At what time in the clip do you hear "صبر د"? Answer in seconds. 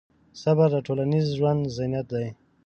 0.41-0.77